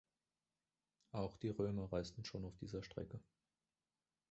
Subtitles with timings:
[1.11, 3.19] Auch die Römer reisten schon auf dieser Strecke.